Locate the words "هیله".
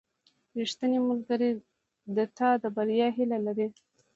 3.17-3.37